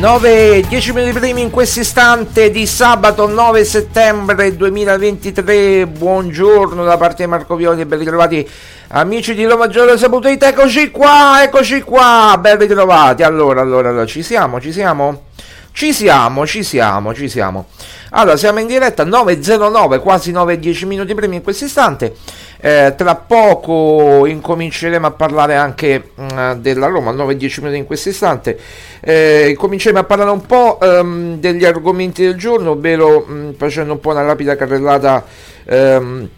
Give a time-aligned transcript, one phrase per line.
[0.00, 5.86] Nove, 10 minuti primi in questo istante di sabato 9 settembre 2023.
[5.88, 8.48] Buongiorno da parte di Marco Violi e ben ritrovati
[8.88, 13.22] amici di Roma Giorno Saputo Eccoci qua, eccoci qua, ben ritrovati.
[13.22, 15.24] Allora, allora, allora, ci siamo, ci siamo?
[15.70, 17.66] Ci siamo, ci siamo, ci siamo.
[18.12, 22.16] Allora, siamo in diretta 9.09, quasi 9-10 minuti primi in questo istante.
[22.62, 28.10] Eh, tra poco incominceremo a parlare anche mh, mm, della Roma, 9-10 minuti in questo
[28.10, 28.58] istante.
[29.00, 33.92] Eh, cominceremo a parlare un po' um, degli argomenti del giorno, ovvero mh, mm, facendo
[33.94, 35.24] un po' una rapida carrellata
[35.68, 36.28] um,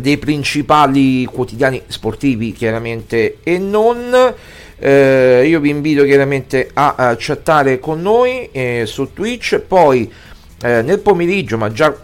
[0.00, 4.34] dei principali quotidiani sportivi, chiaramente, e non.
[4.78, 10.10] Eh, io vi invito chiaramente a, a chattare con noi eh, su Twitch, poi
[10.62, 11.94] eh, nel pomeriggio, ma già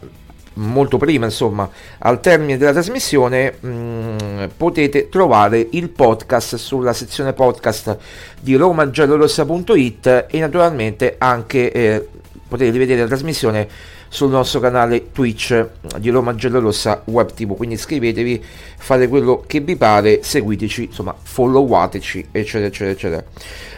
[0.55, 1.69] molto prima, insomma,
[1.99, 7.97] al termine della trasmissione, mh, mm, potete trovare il podcast sulla sezione podcast
[8.41, 12.09] di romagiallorossa.it e naturalmente anche eh,
[12.49, 13.69] potete rivedere la trasmissione
[14.13, 15.69] sul nostro canale Twitch
[15.99, 17.57] di Roma Giallorossa Web TV.
[17.57, 18.45] Quindi iscrivetevi,
[18.77, 23.25] fate quello che vi pare, seguiteci, insomma, followateci, eccetera, eccetera, eccetera.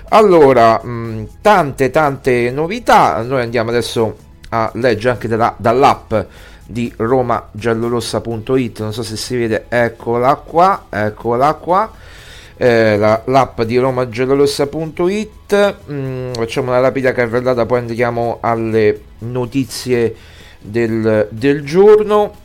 [0.09, 3.23] Allora, mh, mm, tante, tante novità.
[3.23, 4.17] Noi andiamo adesso
[4.49, 6.15] a leggere anche dalla, dall'app
[6.66, 11.93] di romagiallorossa.it non so se si vede eccola qua eccola qua.
[12.56, 20.14] Eh, la, l'app di romagiallorossa.it mm, facciamo una rapida carrellata poi andiamo alle notizie
[20.61, 22.43] del, del giorno.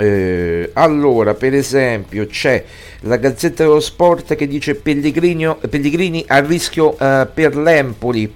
[0.00, 2.64] Eh, allora per esempio c'è
[3.00, 8.32] la Gazzetta dello Sport che dice Pellegrini a rischio eh, per l'Empoli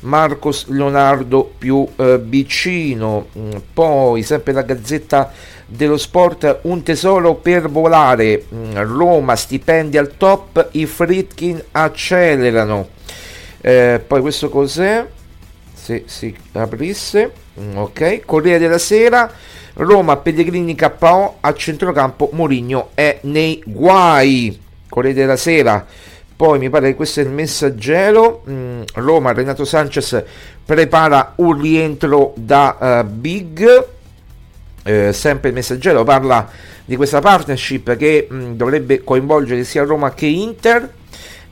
[0.00, 3.28] Marcos Leonardo più eh, vicino.
[3.38, 5.32] Mm, poi, sempre la Gazzetta
[5.66, 8.44] dello Sport, un tesoro per volare.
[8.54, 12.88] Mm, Roma, stipendi al top, i Fritkin accelerano.
[13.60, 15.04] Eh, poi questo cos'è?
[15.74, 17.32] Se si aprisse.
[17.60, 19.30] Mm, ok, Corriere della Sera.
[19.78, 24.58] Roma, Pellegrini KO a centrocampo, Mourinho è nei guai.
[24.88, 25.84] Corriere della Sera.
[26.36, 28.42] Poi mi pare che questo è il messaggero.
[28.48, 30.22] Mm, Roma, Renato Sanchez
[30.64, 33.86] prepara un rientro da uh, Big.
[34.84, 36.48] Eh, sempre il messaggero parla
[36.84, 40.92] di questa partnership che mh, mm, dovrebbe coinvolgere sia Roma che Inter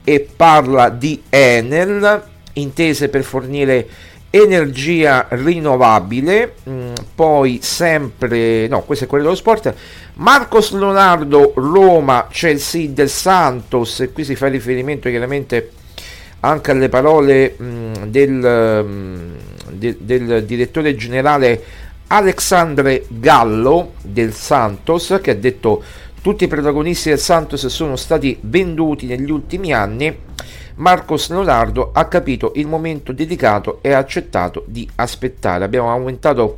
[0.03, 2.23] e parla di Enel,
[2.53, 3.87] intese per fornire
[4.37, 9.73] energia rinnovabile, mm, poi sempre, no, questo è quello dello sport,
[10.15, 15.71] Marcos Leonardo, Roma, Chelsea del Santos, e qui si fa riferimento chiaramente
[16.41, 19.33] anche alle parole mh, mm, del, mm,
[19.71, 21.63] de, del direttore generale
[22.07, 25.81] Alexandre Gallo del Santos, che ha detto
[26.21, 30.23] tutti i protagonisti del Santos sono stati venduti negli ultimi anni
[30.75, 35.63] Marcos Leonardo ha capito il momento dedicato e ha accettato di aspettare.
[35.63, 36.57] Abbiamo aumentato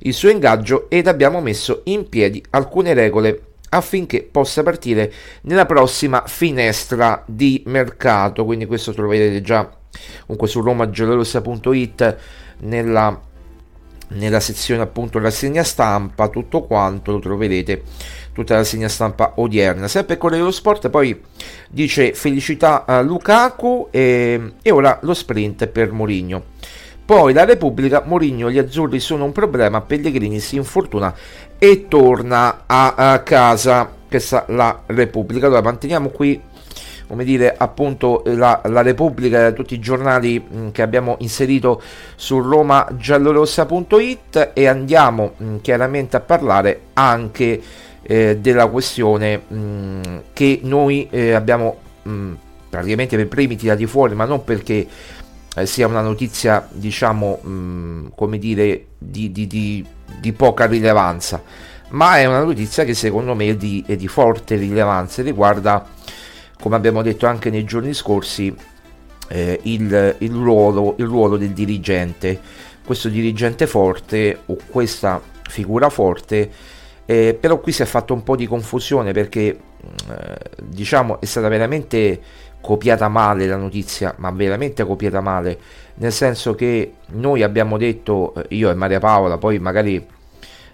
[0.00, 5.12] il suo ingaggio ed abbiamo messo in piedi alcune regole affinché possa partire
[5.42, 8.44] nella prossima finestra di mercato.
[8.44, 9.70] Quindi questo lo vedete già
[10.22, 12.16] comunque su romagiallorossa.it
[12.60, 13.20] nella,
[14.10, 17.82] nella sezione appunto rassegna stampa, tutto quanto lo troverete
[18.32, 19.88] tutta la segna stampa odierna.
[19.88, 21.20] Sempre Corriere dello Sport poi
[21.68, 26.42] dice felicità a Lukaku e, e ora lo sprint per Mourinho.
[27.04, 31.12] Poi la Repubblica, Mourinho, gli azzurri sono un problema, Pellegrini si infortuna
[31.58, 33.98] e torna a, a casa.
[34.08, 35.46] Questa la Repubblica.
[35.46, 36.40] Allora manteniamo qui
[37.10, 41.82] come dire appunto la, la Repubblica e tutti i giornali mh, che abbiamo inserito
[42.14, 47.60] su romagiallorossa.it e andiamo mh, chiaramente a parlare anche
[48.00, 51.78] eh, della questione mh, che noi eh, abbiamo
[52.68, 54.86] praticamente per primi tirati fuori, ma non perché
[55.56, 57.40] eh, sia una notizia, diciamo,
[58.14, 59.84] come dire, di, di, di,
[60.20, 61.42] di, poca rilevanza,
[61.88, 65.84] ma è una notizia che secondo me è di, è di forte rilevanza e riguarda,
[66.60, 68.54] come abbiamo detto anche nei giorni scorsi,
[69.28, 72.40] eh, il, il, ruolo, il ruolo del dirigente.
[72.84, 76.50] Questo dirigente forte o questa figura forte
[77.10, 81.48] eh, però qui si è fatto un po' di confusione perché eh, diciamo è stata
[81.48, 82.20] veramente
[82.60, 85.58] copiata male la notizia, ma veramente copiata male,
[85.94, 90.06] nel senso che noi abbiamo detto, eh, io e Maria Paola, poi magari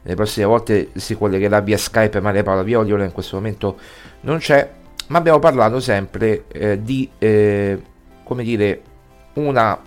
[0.03, 3.79] le prossime volte si collegherà via Skype Maria Paola Violiola, in questo momento
[4.21, 4.69] non c'è,
[5.09, 7.81] ma abbiamo parlato sempre eh, di, eh,
[8.25, 8.83] come dire,
[9.35, 9.81] una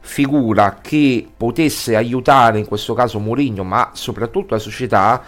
[0.00, 5.22] figura che potesse aiutare in questo caso Mourinho, ma soprattutto la società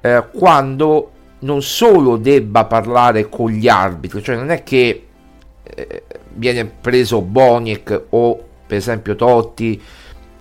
[0.00, 5.06] eh, quando non solo debba parlare con gli arbitri, cioè non è che
[5.62, 6.02] eh,
[6.34, 9.80] viene preso Boniek o per esempio Totti,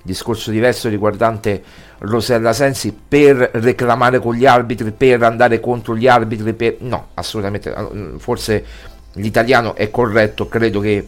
[0.02, 1.64] discorso diverso riguardante
[2.00, 6.78] Rosella Sensi, per reclamare con gli arbitri, per andare contro gli arbitri, per...
[6.80, 7.74] no, assolutamente,
[8.18, 8.66] forse
[9.14, 11.08] l'italiano è corretto, credo che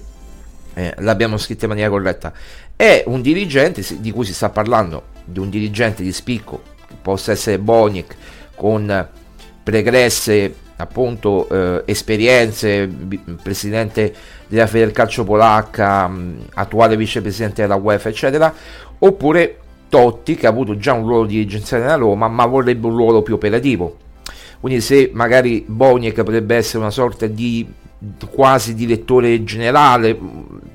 [0.74, 2.34] eh, l'abbiamo scritto in maniera corretta.
[2.76, 6.62] È un dirigente di cui si sta parlando, di un dirigente di spicco,
[7.02, 8.16] possa essere Boniek,
[8.56, 9.08] con
[9.64, 12.90] pregresse appunto eh, esperienze,
[13.42, 14.14] presidente
[14.48, 18.54] della Federcalcio polacca, mh, attuale vicepresidente della UEFA, eccetera,
[18.98, 19.58] oppure
[19.92, 23.34] Totti che ha avuto già un ruolo dirigenziale nella Roma, ma vorrebbe un ruolo più
[23.34, 23.98] operativo.
[24.62, 27.68] Quindi se magari Boniek potrebbe essere una sorta di
[28.30, 30.18] quasi direttore generale,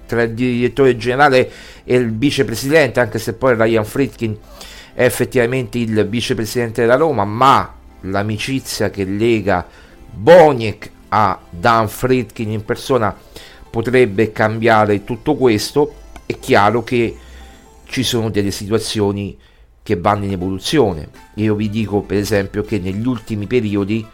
[0.04, 1.50] tra il direttore generale
[1.82, 4.36] e il vicepresidente, anche se poi Ryan Fritkin
[4.92, 9.66] è effettivamente il vicepresidente della Roma, ma l'amicizia che lega
[10.12, 13.16] Boniek a Dan Fritkin in persona
[13.70, 15.94] potrebbe cambiare tutto questo.
[16.26, 17.16] È chiaro che
[17.86, 19.36] ci sono delle situazioni
[19.82, 21.08] che vanno in evoluzione.
[21.34, 24.04] Io vi dico per esempio che negli ultimi periodi,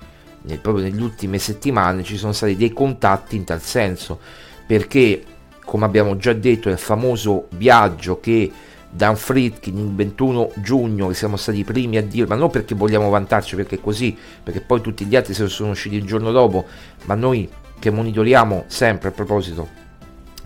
[0.43, 4.19] nel, proprio nelle ultime settimane, ci sono stati dei contatti in tal senso,
[4.67, 5.25] perché
[5.65, 8.51] come abbiamo già detto il famoso viaggio che
[8.91, 12.75] Dan Fritkin il 21 giugno, che siamo stati i primi a dire, ma non perché
[12.75, 16.67] vogliamo vantarci, perché è così, perché poi tutti gli altri sono usciti il giorno dopo,
[17.07, 17.49] ma noi
[17.79, 19.67] che monitoriamo sempre a proposito,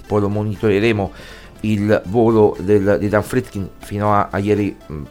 [0.07, 1.13] poi lo monitoreremo
[1.61, 5.05] il volo del, di Dan Fritkin fino a, a ieri mm,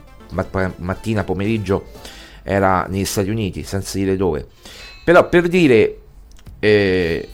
[0.78, 1.86] mattina, pomeriggio
[2.44, 4.48] era negli Stati Uniti, senza dire dove.
[5.04, 5.98] Però per dire,
[6.60, 7.28] eh,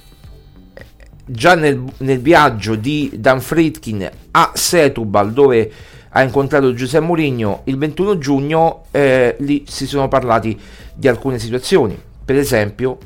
[1.25, 5.72] già nel, nel, viaggio di Dan Fritkin a Setubal, dove
[6.10, 10.60] ha incontrato Giuseppe Mourinho il 21 giugno, eh, lì si sono parlati
[10.94, 12.00] di alcune situazioni.
[12.24, 12.98] Per esempio,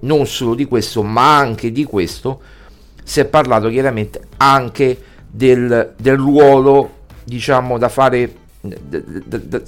[0.00, 2.40] non solo di questo, ma anche di questo,
[3.04, 8.34] si è parlato chiaramente anche del, del ruolo, diciamo, da fare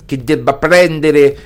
[0.05, 1.37] che debba prendere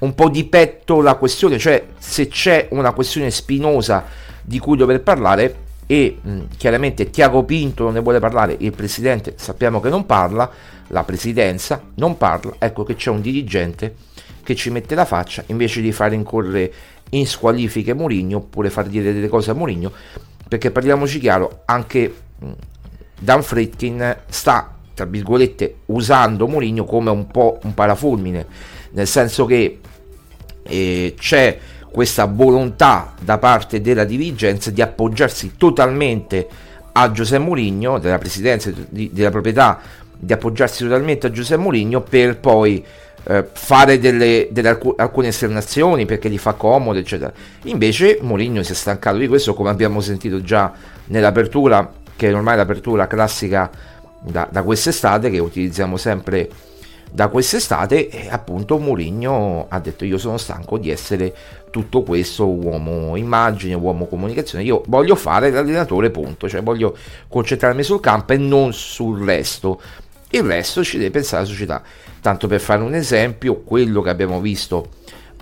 [0.00, 4.04] un po' di petto la questione, cioè se c'è una questione spinosa
[4.42, 5.54] di cui dover parlare
[5.86, 10.50] e mh, chiaramente Tiago Pinto non ne vuole parlare, il presidente sappiamo che non parla,
[10.88, 13.94] la presidenza non parla, ecco che c'è un dirigente
[14.42, 16.72] che ci mette la faccia invece di fare incorrere
[17.10, 19.92] in squalifiche Mourinho oppure far dire delle cose a Mourinho,
[20.48, 22.50] perché parliamoci chiaro, anche mh,
[23.22, 28.46] Dan Fritkin sta tra virgolette, usando Mourinho come un po' un parafulmine,
[28.90, 29.80] nel senso che
[30.62, 31.58] eh, c'è
[31.90, 36.48] questa volontà da parte della dirigenza di appoggiarsi totalmente
[36.92, 39.80] a Giuseppe Mourinho, della presidenza di, della proprietà,
[40.18, 42.84] di appoggiarsi totalmente a Giuseppe Mourinho per poi
[43.24, 47.32] eh, fare delle, delle alc- alcune esternazioni perché gli fa comodo, eccetera.
[47.64, 50.72] Invece Mourinho si è stancato di questo, come abbiamo sentito già
[51.06, 53.70] nell'apertura, che è ormai l'apertura classica
[54.20, 56.48] da, da quest'estate che utilizziamo sempre
[57.12, 61.34] da quest'estate e appunto Mourinho ha detto io sono stanco di essere
[61.70, 66.96] tutto questo uomo immagine, uomo comunicazione, io voglio fare l'allenatore punto, cioè voglio
[67.28, 69.80] concentrarmi sul campo e non sul resto.
[70.30, 71.82] Il resto ci deve pensare la società.
[72.22, 74.88] Tanto per fare un esempio, quello che abbiamo visto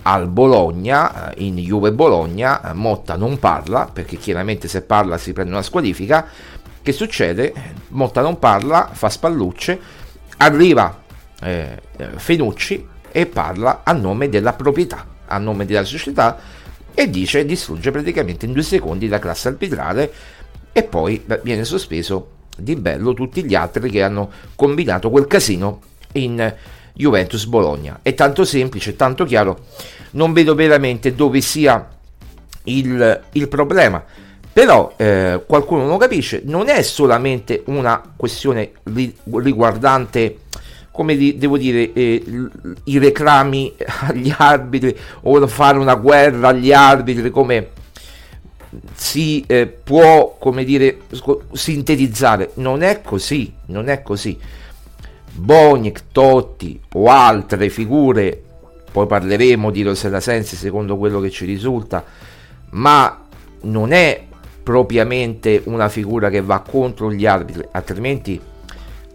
[0.03, 5.61] al Bologna, in Juve Bologna, Motta non parla, perché chiaramente se parla si prende una
[5.61, 6.27] squalifica,
[6.81, 7.53] che succede?
[7.89, 9.79] Motta non parla, fa spallucce,
[10.37, 11.01] arriva
[11.41, 11.79] eh,
[12.15, 16.39] Fenucci e parla a nome della proprietà, a nome della società
[16.93, 20.11] e dice distrugge praticamente in due secondi la classe arbitrale
[20.73, 25.81] e poi viene sospeso di bello tutti gli altri che hanno combinato quel casino
[26.13, 26.53] in
[26.93, 27.99] Juventus Bologna.
[28.01, 29.65] È tanto semplice, tanto chiaro,
[30.11, 31.87] non vedo veramente dove sia
[32.63, 34.03] il, il problema.
[34.53, 40.39] Però eh, qualcuno non capisce, non è solamente una questione riguardante,
[40.91, 42.23] come di, devo dire, eh,
[42.85, 43.73] i reclami
[44.07, 47.69] agli arbitri o fare una guerra agli arbitri, come
[48.93, 50.99] si eh, può, come dire,
[51.53, 52.51] sintetizzare.
[52.55, 54.37] Non è così, non è così.
[55.33, 58.41] Bonic, Totti o altre figure,
[58.91, 62.03] poi parleremo di Rosella Sensi secondo quello che ci risulta,
[62.71, 63.27] ma
[63.61, 64.25] non è
[64.63, 68.39] propriamente una figura che va contro gli arbitri, altrimenti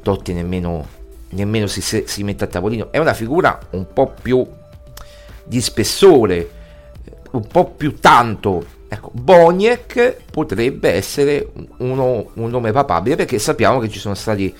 [0.02, 0.86] Totti nemmeno,
[1.30, 2.92] nemmeno si, si mette a tavolino.
[2.92, 4.46] È una figura un po' più
[5.44, 6.50] di spessore,
[7.32, 8.74] un po' più tanto.
[8.88, 14.54] Ecco, Boniek potrebbe essere uno, un nome papabile perché sappiamo che ci sono stati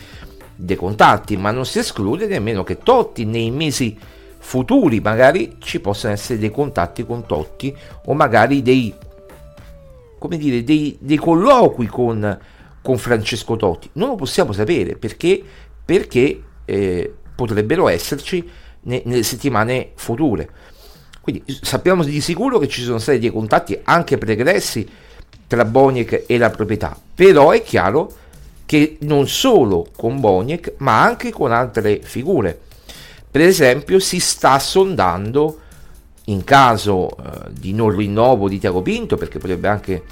[0.57, 3.97] dei contatti, ma non si esclude nemmeno che Totti nei mesi
[4.39, 8.95] futuri magari ci possano essere dei contatti con Totti o magari dei
[10.19, 12.39] come dire, dei, dei colloqui con,
[12.83, 13.91] con, Francesco Totti.
[13.95, 15.43] Non lo possiamo sapere perché,
[15.85, 18.49] perché eh, potrebbero esserci
[18.83, 20.49] ne, nelle settimane future.
[21.21, 24.89] Quindi sappiamo di sicuro che ci sono stati dei contatti anche pregressi
[25.47, 28.13] tra Boniek e la proprietà, però è chiaro
[28.65, 32.59] che non solo con Boniek ma anche con altre figure.
[33.31, 35.61] Per esempio si sta sondando
[36.29, 40.03] in caso eh, di non rinnovo di Tiago Pinto, perché potrebbe anche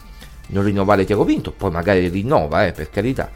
[0.48, 3.30] non rinnovare Tiago Pinto, poi magari rinnova, eh, per carità.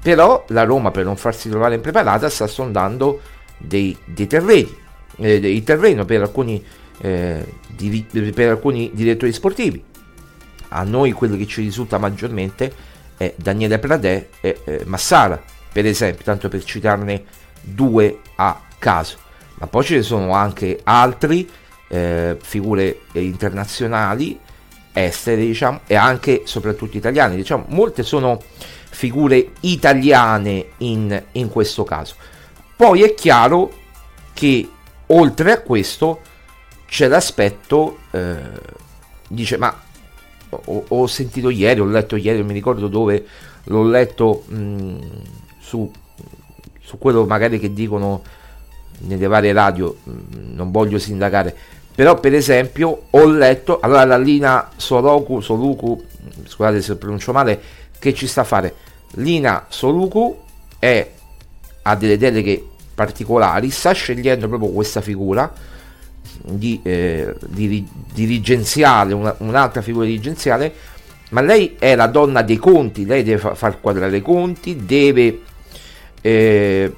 [0.00, 3.20] Però la Roma, per non farsi trovare impreparata, sta sondando
[3.58, 4.76] dei, dei terreni,
[5.18, 6.62] eh, il terreno per alcuni,
[7.00, 8.04] eh, di,
[8.34, 9.82] per alcuni direttori sportivi.
[10.68, 12.72] A noi quello che ci risulta maggiormente
[13.16, 15.42] è Daniele Pradè e eh, Massara,
[15.72, 17.24] per esempio, tanto per citarne
[17.60, 19.16] due a caso.
[19.58, 21.48] Ma poi ce ne sono anche altri,
[21.88, 24.38] eh, figure internazionali,
[24.92, 27.36] estere, diciamo, e anche soprattutto italiane.
[27.36, 28.40] Diciamo, molte sono
[28.90, 32.14] figure italiane in, in questo caso.
[32.76, 33.72] Poi è chiaro
[34.32, 34.68] che
[35.06, 36.20] oltre a questo
[36.86, 38.36] c'è l'aspetto, eh,
[39.28, 39.82] dice, ma
[40.48, 43.26] ho, ho, sentito ieri, ho letto ieri, non mi ricordo dove,
[43.64, 44.98] l'ho letto mh,
[45.58, 45.90] su,
[46.80, 48.22] su quello magari che dicono
[49.00, 50.10] nelle varie radio, mh,
[50.54, 51.56] non voglio sindacare,
[51.96, 56.04] però per esempio ho letto, allora la Lina Soroku, Soluku,
[56.44, 57.58] scusate se pronuncio male,
[57.98, 58.74] che ci sta a fare?
[59.12, 60.38] Lina Soluku
[60.78, 61.10] è
[61.80, 62.62] ha delle deleghe
[62.94, 65.50] particolari, sta scegliendo proprio questa figura
[66.42, 70.74] di, eh, di dirigenziale, una, un'altra figura dirigenziale,
[71.30, 75.40] ma lei è la donna dei conti, lei deve fa, far quadrare i conti, deve
[76.20, 76.92] eh,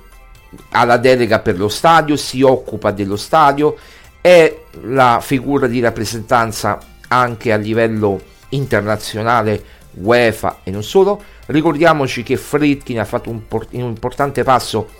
[0.71, 3.76] ha la delega per lo stadio, si occupa dello stadio,
[4.20, 8.20] è la figura di rappresentanza anche a livello
[8.50, 11.22] internazionale, UEFA e non solo.
[11.46, 14.90] Ricordiamoci che Fritkin ha fatto un, un importante passo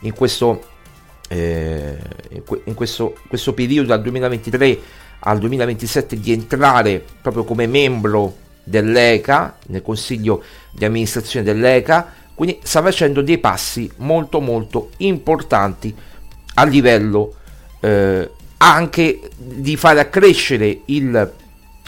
[0.00, 0.62] in questo,
[1.28, 1.96] eh,
[2.64, 4.78] in questo, questo periodo dal 2023
[5.20, 12.82] al 2027 di entrare proprio come membro dell'ECA, nel consiglio di amministrazione dell'ECA, quindi sta
[12.82, 15.94] facendo dei passi molto molto importanti
[16.54, 17.34] a livello
[17.80, 21.32] eh, anche di fare accrescere il,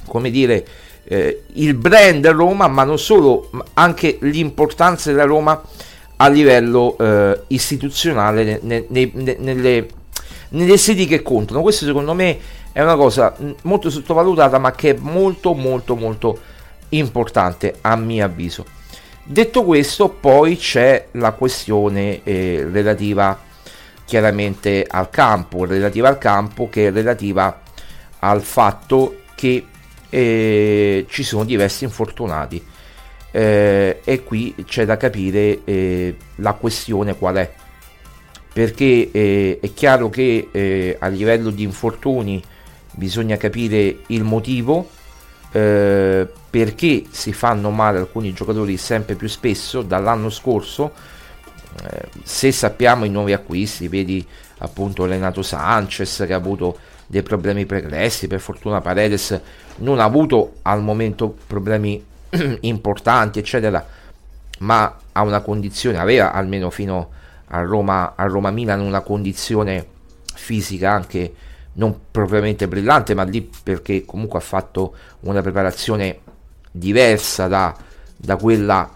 [0.06, 0.66] come dire,
[1.04, 5.60] eh, il brand Roma, ma non solo, anche l'importanza della Roma
[6.16, 9.88] a livello eh, istituzionale ne, ne, ne, nelle,
[10.50, 11.62] nelle sedi che contano.
[11.62, 12.38] Questo secondo me
[12.72, 16.38] è una cosa molto sottovalutata, ma che è molto molto molto
[16.90, 18.64] importante a mio avviso.
[19.22, 23.38] Detto questo, poi c'è la questione eh, relativa
[24.08, 27.60] chiaramente al campo, relativa al campo che è relativa
[28.20, 29.66] al fatto che
[30.08, 32.64] eh, ci sono diversi infortunati.
[33.30, 37.52] Eh, e qui c'è da capire eh, la questione qual è.
[38.50, 42.42] Perché eh, è chiaro che eh, a livello di infortuni
[42.92, 44.88] bisogna capire il motivo
[45.52, 50.92] eh, perché si fanno male alcuni giocatori sempre più spesso dall'anno scorso
[51.84, 54.26] eh, se sappiamo i nuovi acquisti vedi
[54.58, 59.40] appunto Renato Sanchez che ha avuto dei problemi pregressi per fortuna Paredes
[59.76, 62.04] non ha avuto al momento problemi
[62.60, 63.84] importanti, eccetera,
[64.60, 67.10] ma ha una condizione, aveva almeno fino
[67.48, 69.86] a Roma, a Roma Milan una condizione
[70.34, 71.34] fisica anche
[71.74, 76.20] non propriamente brillante, ma lì perché comunque ha fatto una preparazione
[76.70, 77.74] diversa da,
[78.16, 78.90] da quella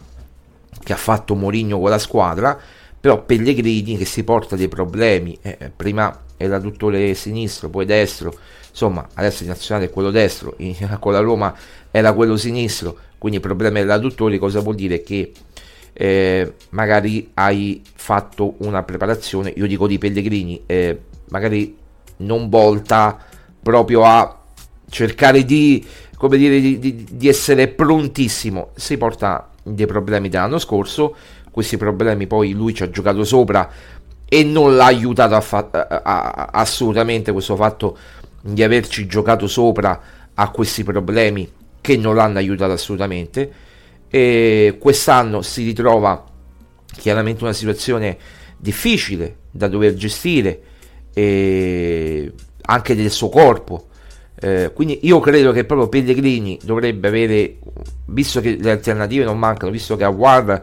[0.82, 2.58] che ha fatto Mourinho con la squadra,
[3.00, 8.32] però Pellegrini che si porta dei problemi, eh, prima era l'adduttore sinistro, poi destro,
[8.70, 11.54] insomma adesso il nazionale è quello destro, in, con la Roma
[11.90, 15.02] era quello sinistro, quindi il problema degli adduttori cosa vuol dire?
[15.02, 15.32] Che
[15.92, 21.76] eh, magari hai fatto una preparazione, io dico di Pellegrini, eh, magari
[22.18, 23.18] non volta
[23.62, 24.42] proprio a
[24.88, 25.84] cercare di,
[26.16, 31.14] come dire, di, di, di essere prontissimo, si porta dei problemi dell'anno scorso,
[31.50, 33.70] questi problemi poi lui ci ha giocato sopra
[34.28, 37.96] e non l'ha aiutato a fa- a- a- assolutamente questo fatto
[38.40, 40.00] di averci giocato sopra
[40.34, 43.52] a questi problemi che non l'hanno aiutato assolutamente.
[44.08, 46.24] E quest'anno si ritrova
[46.96, 48.16] chiaramente una situazione
[48.56, 50.62] difficile da dover gestire
[51.14, 53.88] anche del suo corpo
[54.42, 57.58] eh, quindi io credo che proprio Pellegrini dovrebbe avere
[58.06, 60.62] visto che le alternative non mancano visto che Aguard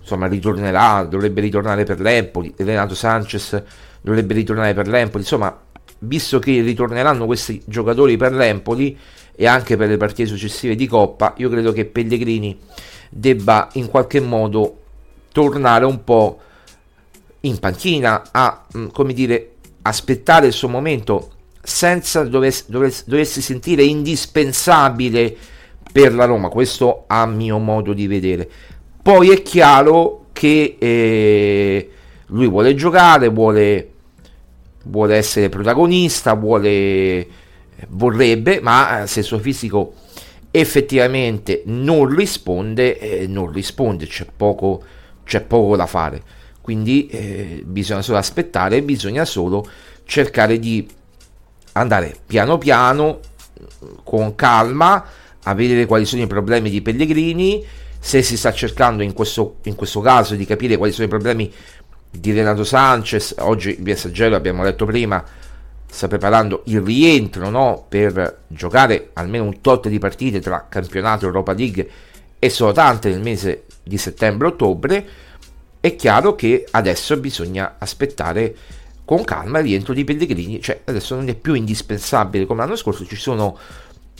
[0.00, 3.62] insomma ritornerà dovrebbe ritornare per l'Empoli Renato Sanchez
[4.00, 5.58] dovrebbe ritornare per l'Empoli insomma
[6.00, 8.98] visto che ritorneranno questi giocatori per l'Empoli
[9.36, 12.58] e anche per le partite successive di Coppa, io credo che Pellegrini
[13.08, 14.80] debba in qualche modo
[15.32, 16.40] tornare un po'
[17.40, 21.30] in panchina a, mm, come dire, aspettare il suo momento
[21.64, 25.36] senza doversi, doversi, doversi sentire indispensabile
[25.90, 28.48] per la Roma, questo a mio modo di vedere.
[29.02, 31.90] Poi è chiaro che eh,
[32.26, 33.90] lui vuole giocare, vuole,
[34.84, 37.42] vuole essere protagonista, vuole
[37.88, 39.94] vorrebbe, ma eh, se il suo fisico
[40.50, 44.82] effettivamente non risponde, eh, non risponde, c'è poco,
[45.24, 46.22] c'è poco da fare.
[46.60, 49.68] Quindi eh, bisogna solo aspettare, bisogna solo
[50.04, 50.86] cercare di
[51.74, 53.20] andare piano piano,
[54.02, 55.04] con calma,
[55.42, 57.64] a vedere quali sono i problemi di Pellegrini,
[57.98, 61.52] se si sta cercando in questo, in questo caso di capire quali sono i problemi
[62.10, 65.22] di Renato Sanchez, oggi il messaggero abbiamo letto prima,
[65.86, 67.86] sta preparando il rientro no?
[67.88, 71.88] per giocare almeno un tot di partite tra campionato Europa League
[72.38, 75.06] e sono tante nel mese di settembre-ottobre,
[75.80, 78.54] è chiaro che adesso bisogna aspettare
[79.04, 83.04] con calma il rientro di Pellegrini, cioè adesso non è più indispensabile come l'anno scorso,
[83.04, 83.58] ci sono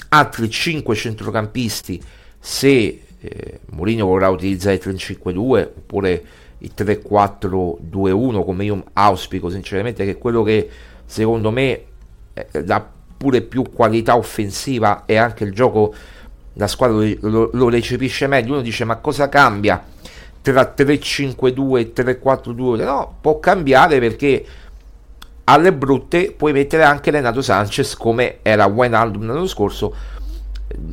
[0.09, 2.03] altri 5 centrocampisti
[2.39, 6.25] se eh, Mourinho vorrà utilizzare il 3-5-2 oppure
[6.59, 10.69] il 3-4-2-1 come io auspico sinceramente che quello che
[11.07, 11.85] secondo me
[12.35, 15.95] eh, dà pure più qualità offensiva e anche il gioco
[16.55, 19.83] la squadra lo, lo, lo recepisce meglio uno dice ma cosa cambia
[20.43, 24.45] tra 3-5-2 e 3-4-2 no può cambiare perché
[25.45, 29.95] alle brutte puoi mettere anche Renato Sanchez come era Wijnaldum l'anno scorso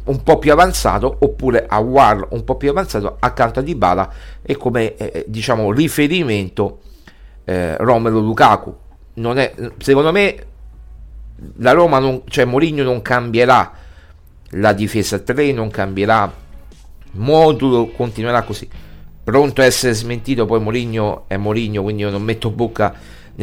[0.06, 4.56] un po' più avanzato oppure a War un po' più avanzato accanto a Dybala e
[4.58, 6.80] come eh, diciamo riferimento
[7.46, 8.76] eh, Romero Lukaku.
[9.14, 10.46] Non è, secondo me
[11.58, 13.72] la Roma non, cioè Mourinho non cambierà
[14.56, 16.32] la difesa 3 non cambierà
[17.14, 18.68] modulo continuerà così.
[19.24, 22.94] Pronto a essere smentito poi Mourinho è Mourinho quindi io non metto bocca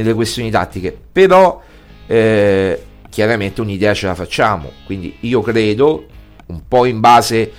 [0.03, 0.97] nelle questioni tattiche.
[1.13, 1.61] Però
[2.07, 4.71] eh, chiaramente un'idea ce la facciamo.
[4.87, 6.07] Quindi io credo
[6.47, 7.53] un po' in base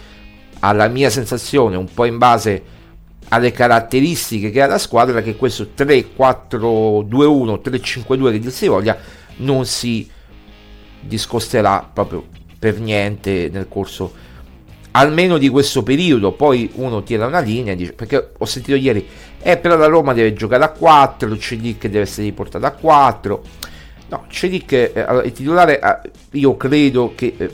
[0.62, 2.63] alla mia sensazione un po' in base
[3.30, 8.97] alle caratteristiche che ha la squadra che questo 3-4-2-1 3-5-2 che dir si voglia
[9.38, 10.10] non si
[10.99, 12.25] discosterà proprio
[12.58, 14.12] per niente nel corso
[14.91, 19.08] almeno di questo periodo poi uno tira una linea dice, perché ho sentito ieri
[19.41, 23.43] eh però la Roma deve giocare a 4 il Celic deve essere riportato a 4
[24.10, 24.93] no Celic eh,
[25.25, 27.49] il titolare eh, io credo che eh,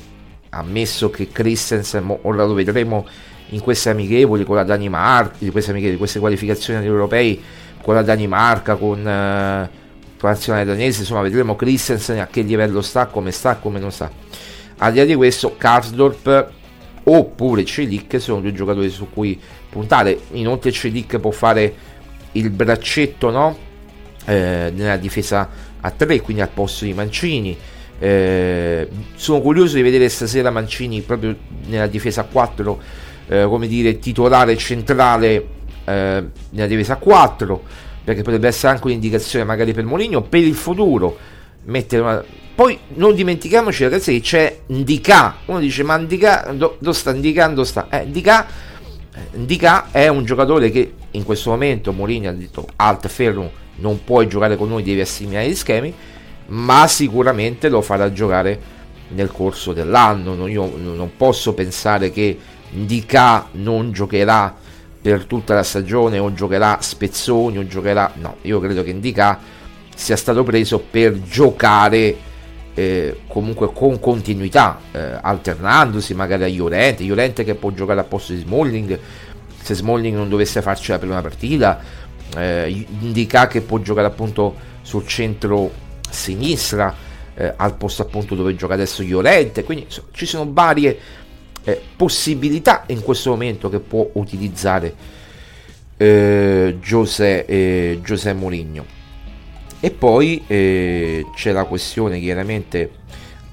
[0.50, 3.06] ammesso che Christensen ora lo vedremo
[3.50, 7.42] in queste amichevoli con la Danimarca, di queste, amichevoli, queste qualificazioni agli europei
[7.82, 9.70] con la Danimarca, con, eh,
[10.20, 13.92] con la nazionale danese, insomma vedremo Christensen a che livello sta, come sta, come non
[13.92, 14.10] sta.
[14.78, 16.50] Al di là di questo, Karsdorp
[17.06, 19.40] oppure Celic sono due giocatori su cui
[19.70, 20.20] puntare.
[20.32, 21.74] Inoltre Celic può fare
[22.34, 23.58] il braccetto no?
[24.26, 27.58] eh, nella difesa a 3, quindi al posto di Mancini.
[27.98, 31.34] Eh, sono curioso di vedere stasera Mancini proprio
[31.68, 32.82] nella difesa a 4
[33.28, 35.48] eh, come dire, titolare centrale
[35.86, 37.64] eh, nella difesa 4,
[38.04, 41.18] perché potrebbe essere anche un'indicazione magari per Moligno per il futuro.
[41.66, 42.24] Una...
[42.56, 47.88] Poi non dimentichiamoci ragazzi che c'è Ndika, uno dice ma Ndika dove sta indicando sta?
[47.90, 48.48] Eh, Ndika,
[49.14, 54.04] eh, Ndika è un giocatore che in questo momento Mourinho ha detto alt ferro non
[54.04, 55.94] puoi giocare con noi devi assimilare gli schemi
[56.48, 58.74] ma sicuramente lo farà giocare
[59.10, 62.38] nel corso dell'anno io non posso pensare che
[62.72, 64.56] Ndika non giocherà
[65.02, 69.40] per tutta la stagione o giocherà spezzoni o giocherà no io credo che Ndika
[69.96, 72.16] sia stato preso per giocare
[72.74, 78.34] eh, comunque con continuità eh, alternandosi magari a Llorente Llorente che può giocare a posto
[78.34, 79.00] di Smalling
[79.62, 81.80] se Smalling non dovesse farci la prima partita
[82.38, 85.72] eh, Ndika che può giocare appunto sul centro
[86.10, 86.94] sinistra
[87.34, 91.00] eh, al posto appunto dove gioca adesso Llorente quindi insomma, ci sono varie
[91.64, 94.94] eh, possibilità in questo momento che può utilizzare
[95.98, 98.95] eh, José, eh, José Mourinho.
[99.86, 102.90] E poi eh, c'è la questione chiaramente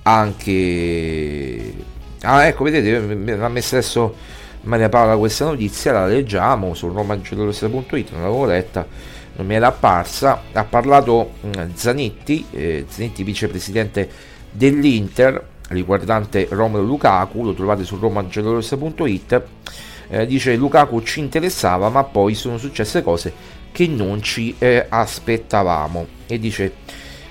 [0.04, 1.74] anche...
[2.22, 4.14] Ah ecco, vedete, mi ha messo adesso
[4.62, 8.86] Maria Paola questa notizia, la leggiamo su romagiallorossa.it, non l'avevo letta,
[9.36, 10.44] non mi era apparsa.
[10.52, 14.08] Ha parlato mm, Zanetti, eh, Zanetti vicepresidente
[14.50, 19.42] dell'Inter, riguardante Romero Lukaku, lo trovate su romangelorossa.it,
[20.08, 26.06] eh, dice Lukaku ci interessava ma poi sono successe cose che non ci eh, aspettavamo
[26.26, 26.72] e dice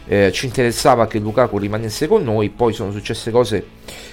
[0.05, 3.65] eh, ci interessava che Lukaku rimanesse con noi poi sono successe cose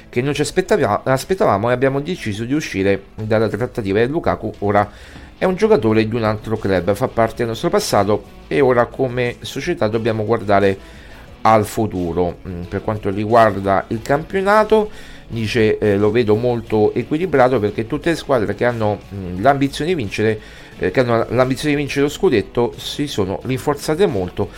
[0.09, 4.91] che non ci aspettavamo e abbiamo deciso di uscire dalla trattativa e Lukaku ora
[5.39, 9.37] è un giocatore di un altro club fa parte del nostro passato e ora come
[9.41, 11.07] società dobbiamo guardare
[11.43, 12.39] al futuro.
[12.47, 14.91] Mm, per quanto riguarda il campionato,
[15.29, 19.91] dice eh, lo vedo molto equilibrato perché tutte le squadre che hanno mh, mm, l'ambizione
[19.91, 20.41] di vincere
[20.79, 24.49] eh, che hanno l'ambizione di vincere lo scudetto si sono rinforzate molto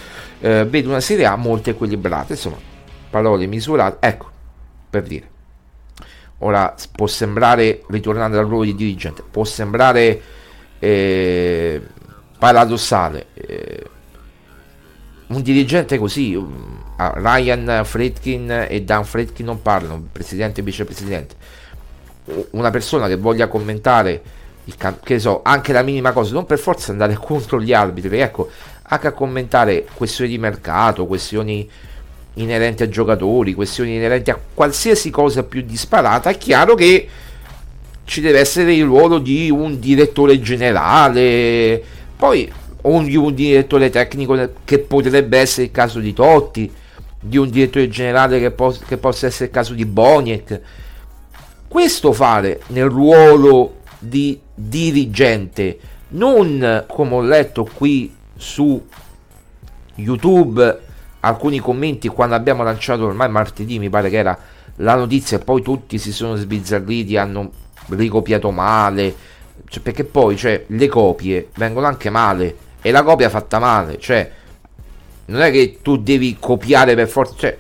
[0.41, 2.59] eh, vedo una Serie A molto equilibrata insomma
[3.11, 4.31] parole misurate ecco
[4.91, 5.29] per dire.
[6.39, 10.21] Ora può sembrare, ritornando al ruolo di dirigente, può sembrare
[10.79, 11.81] eh,
[12.39, 13.27] paradossale.
[13.35, 13.85] Eh,
[15.29, 21.35] un dirigente così, um, Ryan Fredkin e Dan Fredkin non parlano, presidente e vicepresidente.
[22.51, 24.23] Una persona che voglia commentare
[24.65, 28.51] il, che so, anche la minima cosa, non per forza andare contro gli arbitri, ecco,
[28.83, 31.69] anche a commentare questioni di mercato, questioni
[32.35, 37.09] inerenti a giocatori, questioni inerenti a qualsiasi cosa più disparata, è chiaro che
[38.05, 41.83] ci deve essere il ruolo di un direttore generale,
[42.17, 42.51] poi
[42.83, 46.73] o di un direttore tecnico che potrebbe essere il caso di Totti,
[47.21, 50.61] di un direttore generale che, po- che possa essere il caso di Boniek.
[51.69, 55.79] Questo fare nel ruolo di dirigente,
[56.09, 58.85] non come ho letto qui su
[59.97, 60.79] YouTube
[61.21, 64.37] alcuni commenti quando abbiamo lanciato ormai martedì, mi pare che era
[64.77, 67.51] la notizia, e poi tutti si sono sbizzarriti, hanno
[67.89, 69.15] ricopiato male,
[69.69, 74.31] cioè, perché poi cioè, le copie vengono anche male e la copia fatta male, cioè
[75.31, 77.57] non è che tu devi copiare per forza, cioè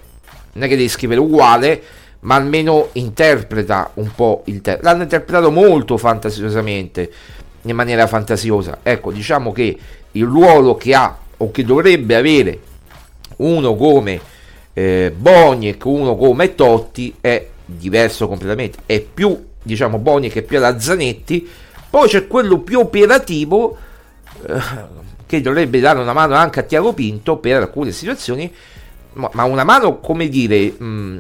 [0.52, 1.82] non è che devi scrivere uguale,
[2.20, 4.82] ma almeno interpreta un po' il testo.
[4.82, 7.10] L'hanno interpretato molto fantasiosamente,
[7.62, 8.78] in maniera fantasiosa.
[8.82, 9.78] Ecco, diciamo che
[10.12, 12.58] il ruolo che ha o che dovrebbe avere
[13.36, 14.20] uno come
[14.72, 18.78] eh, Boniek, uno come Totti è diverso completamente.
[18.84, 21.48] È più, diciamo, Boniek è più alla Zanetti,
[21.88, 23.76] poi c'è quello più operativo
[24.46, 24.98] eh,
[25.30, 28.52] che dovrebbe dare una mano anche a Tiago Pinto per alcune situazioni,
[29.12, 31.18] ma, una mano, come dire, mh, mm,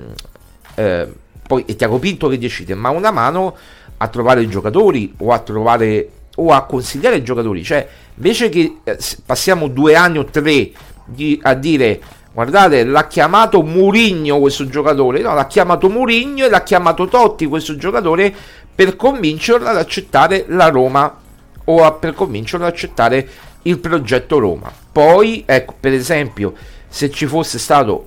[0.74, 1.12] eh,
[1.46, 3.56] poi è Tiago Pinto che decide, ma una mano
[3.98, 8.78] a trovare i giocatori o a trovare o a consigliare i giocatori, cioè invece che
[8.82, 10.72] eh, passiamo due anni o tre
[11.04, 12.00] di, a dire
[12.32, 17.76] guardate l'ha chiamato Murigno questo giocatore, no l'ha chiamato Murigno e l'ha chiamato Totti questo
[17.76, 18.34] giocatore
[18.74, 21.16] per convincerlo ad accettare la Roma
[21.64, 23.28] o a, per convincerlo ad accettare
[23.62, 24.72] il progetto Roma.
[24.92, 26.54] Poi, ecco, per esempio,
[26.88, 28.06] se ci fosse stato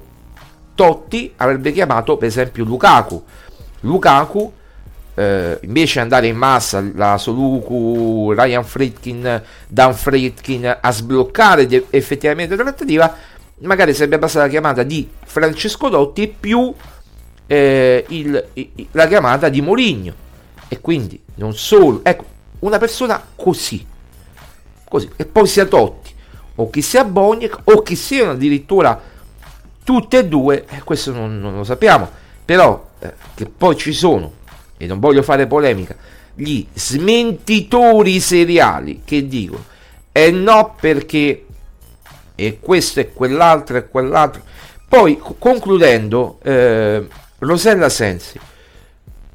[0.76, 3.24] Totti, avrebbe chiamato per esempio Lukaku.
[3.82, 4.52] Lukaku
[5.16, 12.56] eh, invece andare in massa la Soluku, Ryan Fritkin, Dan Fritkin a sbloccare de- effettivamente
[12.56, 13.16] la trattativa,
[13.60, 16.74] magari sarebbe passata la chiamata di Francesco Dotti più
[17.46, 20.13] eh, il, il, la chiamata di Mourinho.
[20.68, 22.26] E quindi non solo, ecco,
[22.60, 23.86] una persona così,
[24.93, 26.13] così, e poi sia Totti,
[26.56, 29.01] o che sia Boniek, o che siano addirittura
[29.84, 32.08] tutte e due, eh, questo non, non, lo sappiamo,
[32.45, 34.34] però eh, che poi ci sono
[34.77, 35.95] e non voglio fare polemica,
[36.36, 39.65] gli smentitori seriali che dicono
[40.12, 41.45] e eh no perché
[42.36, 44.43] e questo e quell'altro e quell'altro.
[44.88, 47.08] Poi concludendo, eh,
[47.39, 48.39] Rosella Sensi,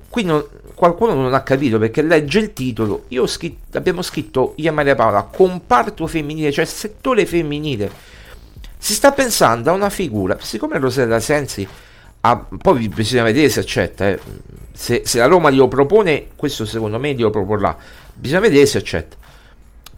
[0.08, 0.44] qui non,
[0.78, 4.94] qualcuno non ha capito perché legge il titolo, io scritto, abbiamo scritto io e Maria
[4.94, 7.90] Paola, comparto femminile, cioè settore femminile.
[8.78, 11.68] Si sta pensando a una figura, siccome Rosella Sensi
[12.20, 14.08] Ah, poi bisogna vedere se accetta.
[14.08, 14.20] Eh.
[14.72, 17.76] Se, se, la Roma glielo propone, questo secondo me glielo proporrà.
[18.12, 19.16] Bisogna vedere se accetta.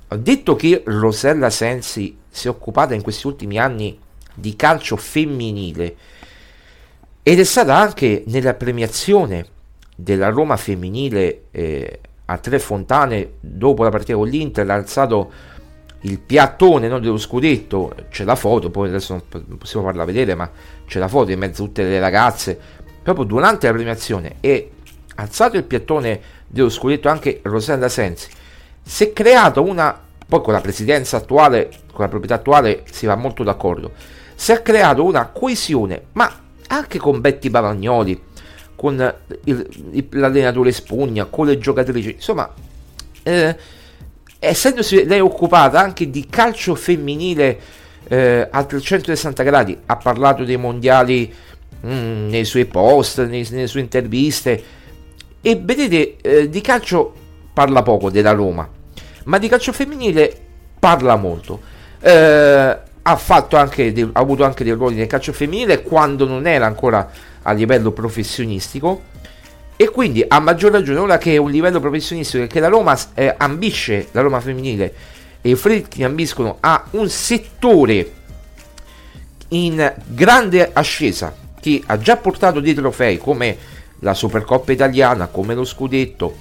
[0.09, 3.99] Ho detto che Rosella Sensi si è occupata in questi ultimi anni
[4.35, 5.97] di calcio femminile
[7.23, 9.47] ed è stata anche nella premiazione
[10.03, 15.33] della Roma femminile eh, a Tre Fontane dopo la partita con l'Inter ha alzato
[16.03, 20.51] il piattone no, dello scudetto, c'è la foto, poi adesso non possiamo farla vedere, ma
[20.87, 22.59] c'è la foto in mezzo a tutte le ragazze,
[23.03, 24.71] proprio durante la premiazione e
[25.17, 28.31] alzato il piattone dello scudetto anche Rosella Sensi,
[28.83, 33.17] si è creato una, poi con la presidenza attuale, con la proprietà attuale si va
[33.17, 33.93] molto d'accordo,
[34.35, 36.33] si è creato una coesione, ma
[36.69, 38.29] anche con Betty Bavagnoli,
[38.81, 39.15] con
[39.45, 42.51] il, l'allenatore Spugna, con le giocatrici, insomma...
[43.23, 43.57] Eh,
[44.39, 47.61] essendosi lei occupata anche di calcio femminile
[48.09, 51.31] eh, a 360 gradi, ha parlato dei mondiali
[51.81, 54.65] mh, mm, nei suoi post, nei, nelle sue interviste
[55.43, 57.13] e vedete eh, di calcio
[57.53, 58.67] parla poco della Roma,
[59.25, 60.35] ma di calcio femminile
[60.79, 61.61] parla molto.
[62.01, 66.65] Eh, ha, fatto anche ha avuto anche dei ruoli nel calcio femminile quando non era
[66.65, 69.09] ancora a livello professionistico
[69.77, 73.35] e quindi a maggior ragione, ora che è un livello professionistico che la Roma eh,
[73.37, 74.95] ambisce, la Roma femminile
[75.41, 78.13] e i Fritkin ambiscono a un settore
[79.49, 83.57] in grande ascesa che ha già portato dei trofei come
[84.01, 86.35] la Supercoppa italiana, come lo Scudetto,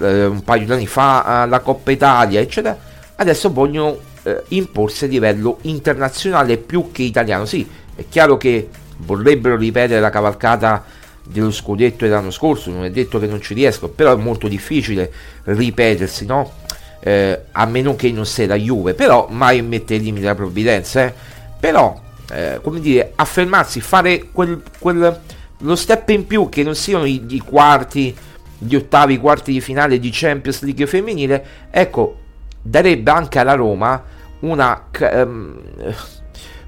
[0.00, 2.76] eh, un paio di anni fa eh, la Coppa Italia, eccetera,
[3.16, 7.44] adesso vogliono eh, imporsi a livello internazionale più che italiano.
[7.44, 8.68] Sì, è chiaro che
[9.04, 10.84] vorrebbero ripetere la cavalcata
[11.24, 15.10] dello scudetto dell'anno scorso, non è detto che non ci riesco, però è molto difficile
[15.44, 16.52] ripetersi, no?
[17.00, 21.04] Eh, a meno che non sia la Juve, però mai mette il limite la provvidenza,
[21.04, 21.12] eh?
[21.58, 25.20] però eh, come dire, affermarsi, fare quel, quel,
[25.58, 28.14] lo step in più che non siano i, i quarti,
[28.58, 32.18] gli ottavi, i quarti di finale di Champions League femminile, ecco,
[32.62, 34.02] darebbe anche alla Roma
[34.40, 35.60] una um,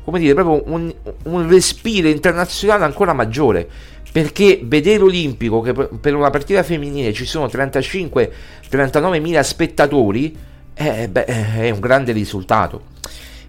[0.04, 0.92] come dire, proprio un,
[1.24, 3.66] un respiro internazionale ancora maggiore.
[4.12, 10.36] Perché vedere Olimpico che per una partita femminile ci sono 35-39 mila spettatori
[10.74, 12.92] eh, beh, è un grande risultato.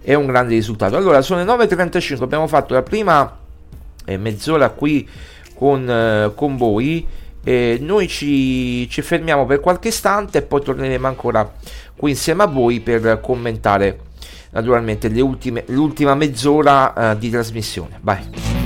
[0.00, 0.96] È un grande risultato.
[0.96, 3.38] Allora sono le 9.35 abbiamo fatto la prima
[4.04, 5.08] eh, mezz'ora qui
[5.54, 7.06] con, eh, con voi.
[7.44, 11.48] Eh, noi ci, ci fermiamo per qualche istante e poi torneremo ancora
[11.96, 14.00] qui insieme a voi per commentare
[14.56, 17.98] naturalmente l'ultima mezz'ora uh, di trasmissione.
[18.00, 18.65] Vai.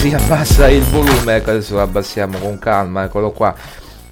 [0.00, 0.08] si
[0.72, 3.54] il volume, ecco adesso lo abbassiamo con calma, eccolo qua.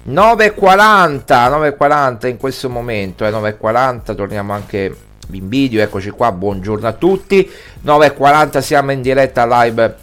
[0.07, 4.95] 9.40, 9.40 in questo momento, eh, 9.40, torniamo anche
[5.31, 7.49] in video, eccoci qua, buongiorno a tutti,
[7.83, 9.95] 9.40 siamo in diretta live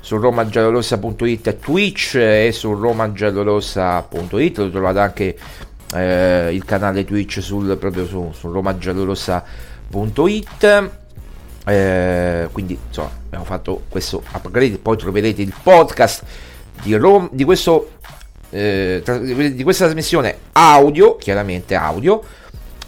[0.00, 5.38] su romagiallorossa.it Twitch e su romagiallorossa.it lo trovate anche
[5.94, 10.90] eh, il canale Twitch sul, proprio su, su romagiallorossa.it
[11.64, 16.24] eh, quindi insomma abbiamo fatto questo upgrade poi troverete il podcast
[16.82, 17.92] di, Rom- di, questo,
[18.50, 19.00] eh,
[19.54, 22.20] di questa trasmissione audio chiaramente audio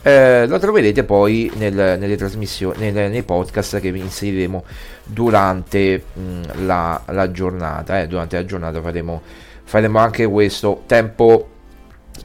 [0.03, 4.65] eh, lo troverete poi nel, nelle trasmissioni nel, nei podcast che vi inseriremo
[5.05, 8.09] durante mh, mm, la, la, giornata eh.
[8.09, 9.23] durante la giornata faremo,
[9.63, 11.49] faremo anche questo tempo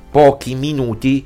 [0.09, 1.23] pochi minuti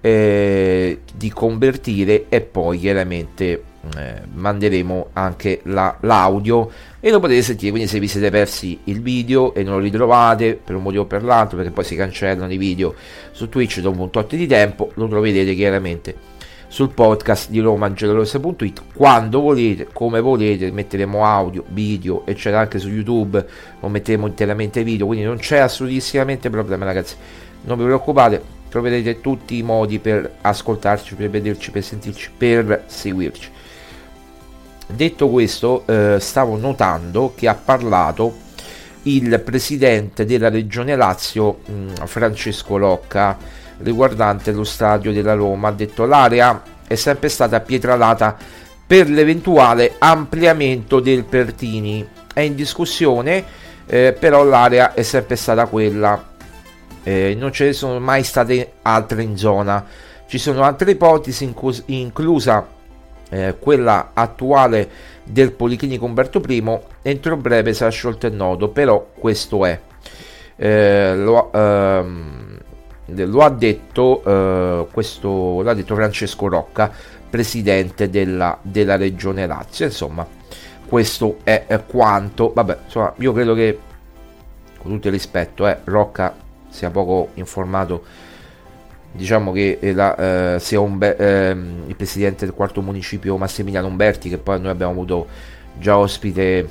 [0.00, 3.62] eh, di convertire e poi chiaramente
[3.96, 6.70] eh, manderemo anche la, l'audio.
[7.00, 10.54] E lo potete sentire quindi se vi siete persi il video e non lo ritrovate
[10.54, 12.94] per un motivo o per l'altro perché poi si cancellano i video
[13.32, 16.14] su Twitch dopo un tot di tempo lo troverete chiaramente
[16.68, 23.44] sul podcast di romangelorosa.it quando volete, come volete, metteremo audio, video eccetera anche su YouTube
[23.80, 27.16] lo metteremo interamente video quindi non c'è assolutissimamente problema ragazzi.
[27.64, 33.50] Non vi preoccupate troverete tutti i modi per ascoltarci, per vederci, per sentirci, per seguirci
[34.94, 38.40] Detto questo, eh, stavo notando che ha parlato
[39.04, 43.38] il presidente della regione Lazio, mh, mm, Francesco Locca,
[43.78, 45.68] riguardante lo stadio della Roma.
[45.68, 48.36] Ha detto l'area è sempre stata pietralata
[48.86, 52.06] per l'eventuale ampliamento del Pertini.
[52.32, 53.42] È in discussione,
[53.86, 56.30] eh, però l'area è sempre stata quella.
[57.02, 59.86] Eh, non ce ne sono mai state altre in zona.
[60.26, 62.71] Ci sono altre ipotesi, inclus- inclusa
[63.32, 64.88] eh, quella attuale
[65.24, 69.80] del Policlinico Umberto I, entro breve sarà sciolto il nodo, però questo è.
[70.54, 72.58] Eh, lo, ehm,
[73.06, 76.92] lo, ha detto, eh, questo, l'ha detto Francesco Rocca,
[77.30, 79.86] presidente della, della regione Lazio.
[79.86, 80.26] Insomma,
[80.86, 82.52] questo è, è, quanto.
[82.52, 83.78] Vabbè, insomma, io credo che,
[84.76, 86.34] con tutto il rispetto, eh, Rocca
[86.68, 88.04] sia poco informato
[89.12, 94.28] diciamo che eh, la, eh, sia Umber- ehm, il presidente del quarto municipio Massimiliano Umberti
[94.28, 95.26] che poi noi abbiamo avuto
[95.78, 96.68] già ospite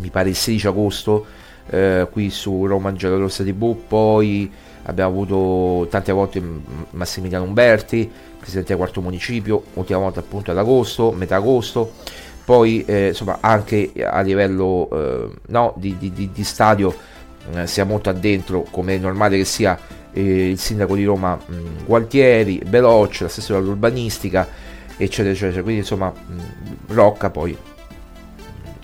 [0.00, 1.26] mi pare il 16 agosto
[1.70, 4.50] eh, qui su Roma Angelo Rossa TV poi
[4.84, 6.42] abbiamo avuto tante volte
[6.90, 8.10] Massimiliano Umberti
[8.42, 11.92] presidente del quarto municipio ultima volta appunto ad agosto metà agosto.
[12.44, 16.92] Poi eh, insomma anche a livello eh, no, di, di, di, di stadio
[17.54, 19.78] eh, sia molto addentro come è normale che sia
[20.12, 24.48] eh, il sindaco di Roma mh, Gualtieri, Veloce, l'assessore all'urbanistica,
[24.96, 25.62] eccetera, eccetera.
[25.62, 27.56] Quindi insomma mh, Rocca poi,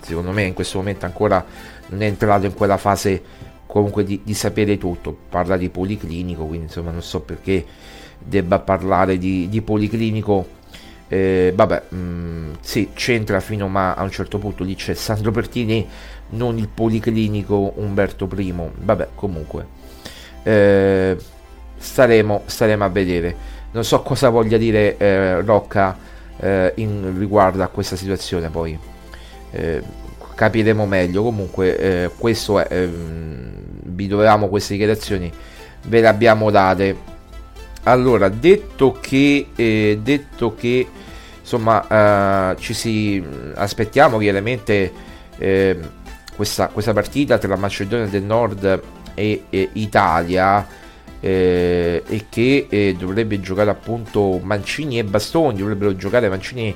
[0.01, 1.45] secondo me in questo momento ancora
[1.87, 3.21] non è entrato in quella fase
[3.65, 7.65] comunque di, di sapere tutto, parla di policlinico, quindi insomma non so perché
[8.17, 10.57] debba parlare di, di policlinico.
[11.11, 15.87] Eh, vabbè, mh, sì, c'entra fino ma a un certo punto lì c'è Sandro Pertini,
[16.29, 18.53] non il policlinico Umberto I.
[18.75, 19.65] Vabbè, comunque
[20.49, 21.17] eh,
[21.77, 23.35] staremo, staremo, a vedere.
[23.71, 25.95] Non so cosa voglia dire eh, Rocca
[26.39, 28.77] eh, in riguardo a questa situazione, poi
[29.51, 29.81] eh,
[30.33, 31.21] capiremo meglio.
[31.21, 33.51] Comunque, eh, questo è, ehm,
[33.83, 35.31] vi dovevamo queste dichiarazioni,
[35.83, 37.17] ve le abbiamo date.
[37.83, 40.87] Allora, detto che, eh, detto che
[41.41, 43.23] insomma, ci si
[43.55, 44.91] aspettiamo chiaramente
[46.35, 48.81] questa, questa partita tra la Macedonia del Nord
[49.19, 50.65] e, e Italia
[51.19, 56.73] eh, e che eh, dovrebbe giocare appunto Mancini e Bastoni, dovrebbero giocare Mancini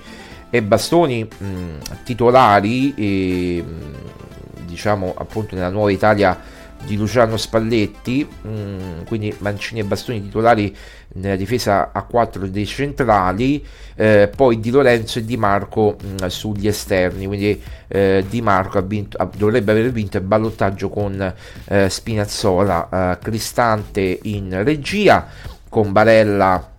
[0.50, 6.38] e Bastoni mh, titolari e, mh, diciamo appunto nella nuova Italia
[6.86, 10.76] di Luciano Spalletti, mm, quindi Mancini e Bastoni titolari
[11.16, 13.66] nella difesa a 4 dei centrali,
[13.96, 18.82] eh, poi Di Lorenzo e Di Marco mh, mm, sugli esterni, quindi eh, Di Marco
[18.82, 21.34] vinto, dovrebbe aver vinto il ballottaggio con
[21.66, 25.28] eh, Spinazzola, eh, Cristante in regia,
[25.70, 26.72] con Barella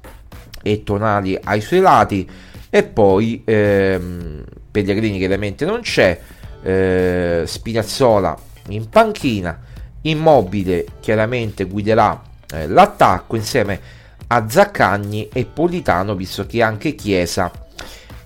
[0.63, 2.29] e Tonali ai suoi lati.
[2.71, 6.21] E poi ehm, Pellegrini chiaramente non c'è,
[6.63, 8.37] eh, Spinazzola
[8.69, 9.73] in panchina
[10.07, 12.21] Immobile chiaramente guiderà
[12.53, 13.81] eh, l'attacco insieme
[14.27, 17.51] a Zaccagni e Politano, visto che anche Chiesa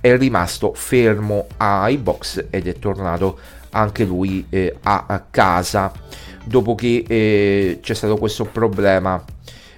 [0.00, 3.38] è rimasto fermo ai box ed è tornato
[3.70, 5.92] anche lui eh, a, a, casa.
[6.44, 9.22] Dopo che eh, c'è stato questo problema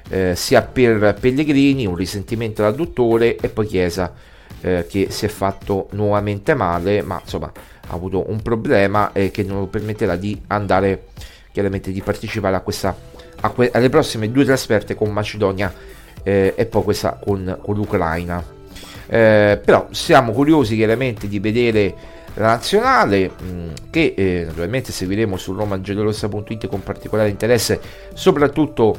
[0.08, 4.12] eh, sia per Pellegrini, un risentimento dal dottore e poi Chiesa
[4.60, 7.50] eh, che si è fatto nuovamente male, ma insomma
[7.90, 11.06] ha avuto un problema eh, che non lo permetterà di andare
[11.52, 12.96] chiaramente di partecipare a questa,
[13.40, 15.72] a que- alle prossime due trasferte con Macedonia
[16.22, 18.42] eh, e poi questa con, con l'Ucraina.
[19.06, 21.94] Eh, però siamo curiosi chiaramente di vedere
[22.34, 27.80] la nazionale mh, che eh, naturalmente seguiremo su romagelorossa.it con particolare interesse
[28.14, 28.96] soprattutto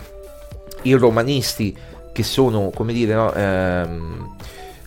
[0.84, 1.76] i romanisti
[2.12, 4.36] che sono come dire no, ehm,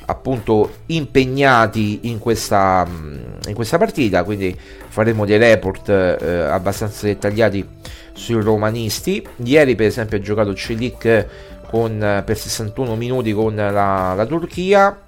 [0.06, 4.56] appunto impegnati in questa, mm, in questa partita quindi
[4.88, 7.66] faremo dei report eh, abbastanza dettagliati
[8.12, 9.26] sui romanisti.
[9.44, 11.26] Ieri per esempio ha giocato Celic
[11.68, 15.02] con, per 61 minuti con la, la Turchia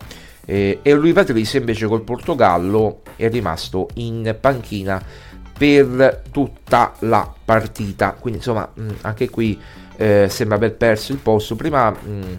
[0.44, 5.02] eh, e lui Patrizio invece col Portogallo è rimasto in panchina
[5.56, 8.12] per tutta la partita.
[8.18, 9.58] Quindi insomma mh, anche qui
[9.96, 11.56] eh, sembra aver perso il posto.
[11.56, 12.36] Prima mh,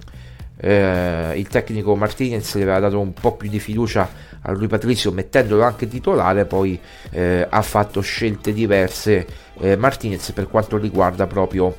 [0.59, 4.09] eh, il tecnico Martinez gli aveva dato un po' più di fiducia
[4.41, 6.79] a lui Patrizio mettendolo anche titolare poi
[7.11, 9.25] eh, ha fatto scelte diverse
[9.59, 11.75] eh, Martinez per quanto riguarda proprio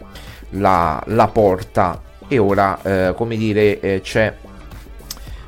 [0.51, 2.03] la, la porta.
[2.29, 4.35] E ora eh, come dire eh, c'è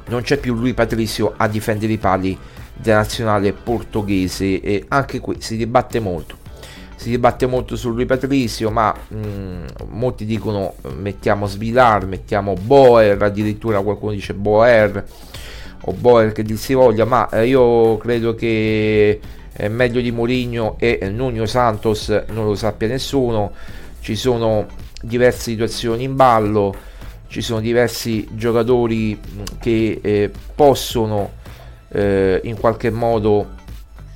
[0.06, 2.36] non c'è più lui Patrizio a difendere i pali
[2.74, 6.39] della nazionale portoghese e anche qui si dibatte molto
[7.00, 13.22] si dibatte molto su lui Patrizio ma mh, mm, molti dicono mettiamo Svilar mettiamo Boer
[13.22, 15.02] addirittura qualcuno dice Boer
[15.82, 19.18] o Boer che dir si voglia ma eh, io credo che
[19.52, 23.52] è meglio di Mourinho e Nuno Santos non lo sappia nessuno.
[24.00, 24.66] Ci sono
[25.02, 26.74] diverse situazioni in ballo
[27.30, 29.18] ci sono diversi giocatori
[29.60, 31.30] che eh, possono
[31.92, 33.58] eh, in qualche modo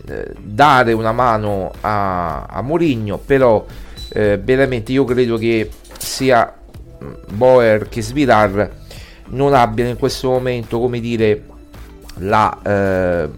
[0.08, 3.64] eh, dare una mano a, a Mourinho però
[4.10, 6.54] eh, veramente io credo che sia
[7.32, 8.70] Boer che Svilar
[9.28, 11.42] non abbiano in questo momento come dire
[12.18, 13.28] la, eh,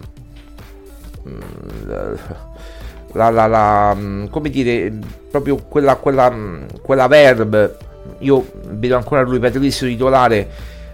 [3.12, 3.97] la, la, la
[4.31, 4.93] come dire
[5.31, 6.35] proprio quella, quella,
[6.83, 7.85] quella verb
[8.21, 10.49] io vedo ancora lui Patrizio titolare,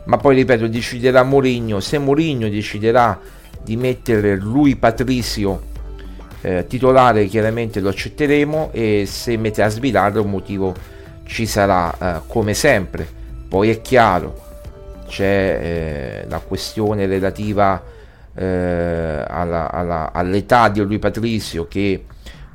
[0.04, 1.80] ma poi ripeto, deciderà Mourinho.
[1.80, 3.18] Se Mourinho deciderà
[3.62, 5.70] di mettere lui Patrizio
[6.40, 10.74] eh, titolare, chiaramente lo accetteremo e se mette a svilare un motivo
[11.24, 13.06] ci sarà eh, come sempre.
[13.48, 14.40] Poi è chiaro,
[15.06, 17.82] c'è eh, la questione relativa
[18.34, 22.04] eh, alla, alla, all'età di lui Patrizio che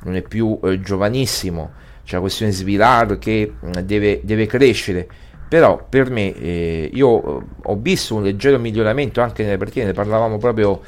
[0.04, 1.72] non è più eh, giovanissimo
[2.08, 5.06] c'è la questione Svilar che mm, deve, deve crescere
[5.48, 10.38] però per me eh, io ho visto un leggero miglioramento anche nelle partite ne parlavamo
[10.38, 10.80] proprio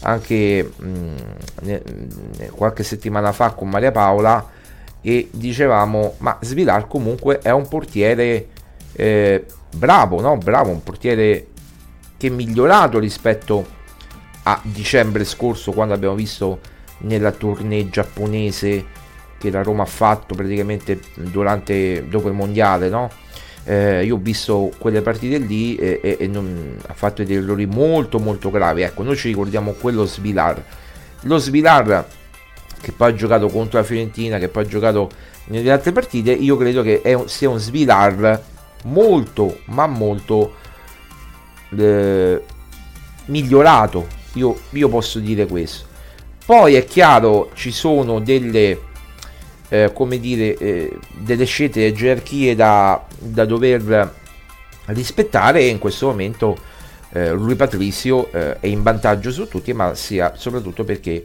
[0.00, 1.14] anche mh,
[1.64, 1.76] mm,
[2.52, 4.46] qualche settimana fa con Maria Paola
[5.00, 8.48] e dicevamo ma Svilar comunque è un portiere
[8.92, 9.44] eh,
[9.74, 10.36] bravo no?
[10.36, 11.46] bravo un portiere
[12.16, 13.76] che è migliorato rispetto
[14.44, 16.60] a dicembre scorso quando abbiamo visto
[16.98, 18.96] nella tournée giapponese
[19.38, 23.08] che la Roma ha fatto praticamente durante, dopo il mondiale, no?
[23.68, 27.66] Eh, io ho visto quelle partite lì e, e, e non, ha fatto degli errori
[27.66, 28.80] molto molto gravi.
[28.80, 30.64] Ecco, noi ci ricordiamo quello Svilar.
[31.22, 32.06] Lo Svilar
[32.80, 35.10] che poi ha giocato contro la Fiorentina, che poi ha giocato
[35.46, 38.40] nelle altre partite, io credo che un, sia un Svilar
[38.84, 40.54] molto, ma molto
[41.76, 42.42] eh,
[43.26, 44.06] migliorato.
[44.34, 45.86] Io, io posso dire questo.
[46.44, 48.87] Poi è chiaro, ci sono delle
[49.68, 54.14] eh, come dire, eh, delle scelte e gerarchie da, da, dover
[54.86, 56.56] rispettare e in questo momento
[57.12, 61.24] eh, lui Patrizio eh, è in vantaggio su tutti, ma sia soprattutto perché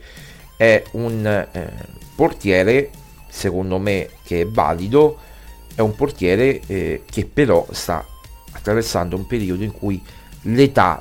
[0.57, 1.71] è un eh,
[2.15, 2.89] portiere,
[3.29, 5.17] secondo me, che è valido,
[5.75, 8.05] è un portiere eh, che però sta
[8.51, 10.01] attraversando un periodo in cui
[10.43, 10.99] l'età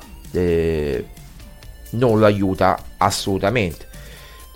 [1.91, 3.91] non lo aiuta assolutamente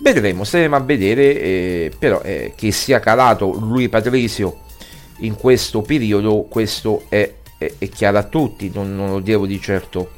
[0.00, 4.60] Vedremo, staremo a vedere, eh, però eh, che sia calato lui Patrizio
[5.18, 9.60] in questo periodo, questo è, è, è chiaro a tutti, non, non, lo devo di
[9.60, 10.12] certo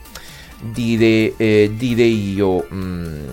[0.59, 2.67] dire, eh, dire io.
[2.75, 3.25] Mm.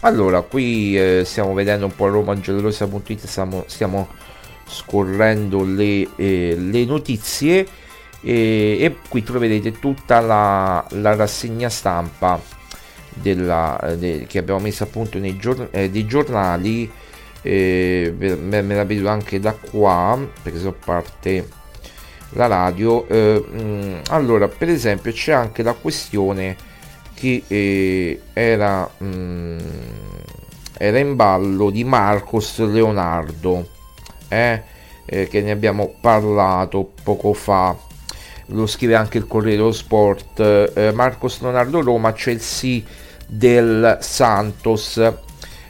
[0.00, 4.08] Allora, qui eh, stiamo vedendo un po' romagenerosa.it, stiamo, stiamo
[4.66, 7.66] scorrendo le, eh, le notizie
[8.20, 12.57] e qui troverete tutta la, la rassegna stampa
[13.20, 16.90] della, de, che abbiamo messo appunto nei giorn- eh, dei giornali
[17.42, 21.48] eh, me, me, la vedo anche da qua perché so parte
[22.30, 26.56] la radio eh, mh, mm, allora per esempio c'è anche la questione
[27.14, 29.58] che eh, era, mh, mm,
[30.76, 33.76] era in ballo di Marcos Leonardo
[34.28, 34.62] eh,
[35.04, 37.76] eh, che ne abbiamo parlato poco fa.
[38.52, 42.82] Lo scrive anche il Corriere dello Sport, eh, Marcos Leonardo Roma, Chelsea
[43.28, 45.00] del Santos.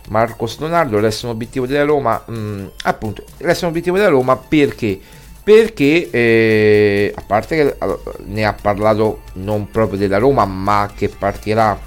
[0.09, 4.37] Marcos Leonardo resta un obiettivo della Roma, mh, mm, appunto, resta un obiettivo della Roma
[4.37, 4.99] perché?
[5.43, 7.77] Perché, eh, a parte che
[8.25, 11.79] ne ha parlato non proprio della Roma, ma che partirà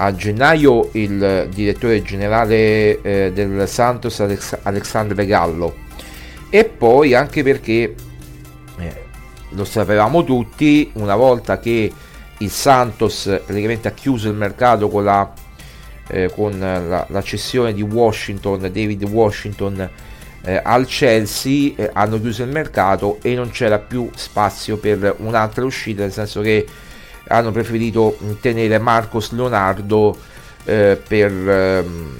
[0.00, 5.86] a gennaio il direttore generale eh, del Santos Alex- Alexandre Gallo
[6.50, 7.94] e poi anche perché
[8.78, 9.04] eh,
[9.50, 11.92] lo sapevamo tutti una volta che
[12.38, 15.32] il Santos praticamente ha chiuso il mercato con la,
[16.08, 19.90] eh, con la, la cessione di Washington David Washington
[20.42, 25.64] eh, al Chelsea eh, hanno chiuso il mercato e non c'era più spazio per un'altra
[25.64, 26.66] uscita nel senso che
[27.28, 30.16] hanno preferito tenere Marcos Leonardo
[30.64, 32.16] eh, per, ehm,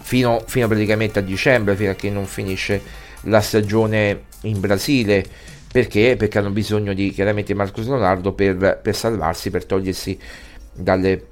[0.00, 2.80] fino, fino, praticamente a dicembre, fino a che non finisce
[3.22, 5.24] la stagione in Brasile.
[5.70, 6.16] Perché?
[6.16, 10.18] Perché hanno bisogno di chiaramente Marcos Leonardo per, per salvarsi, per togliersi
[10.72, 11.26] dalle,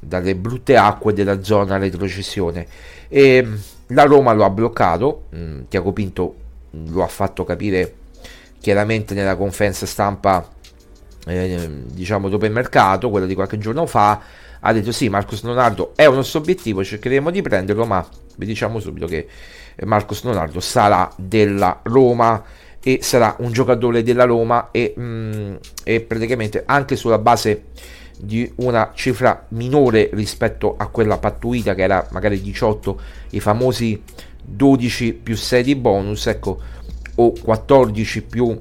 [0.00, 2.66] dalle, brutte acque della zona retrocessione.
[3.08, 3.46] E
[3.88, 6.34] la Roma lo ha bloccato, mm, Tiago Pinto
[6.70, 7.94] lo ha fatto capire
[8.58, 10.48] chiaramente nella conferenza stampa
[11.26, 14.20] eh, diciamo dopo il mercato, quella di qualche giorno fa,
[14.60, 18.06] ha detto sì, Marcos Leonardo è un nostro obiettivo, cercheremo di prenderlo, ma
[18.36, 19.26] vi diciamo subito che
[19.84, 22.42] Marcos Leonardo sarà della Roma
[22.86, 25.54] e sarà un giocatore della Roma e, mh, mm,
[25.84, 27.64] e praticamente anche sulla base
[28.20, 34.00] di una cifra minore rispetto a quella pattuita che era magari 18 i famosi
[34.42, 36.60] 12 più 6 di bonus ecco
[37.14, 38.54] o 14 più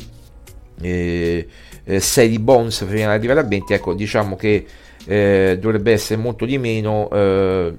[0.80, 1.48] eh,
[1.84, 4.66] eh, 6 di bonus prima di arrivare a 20 ecco diciamo che
[5.06, 7.74] eh, dovrebbe essere molto di meno eh,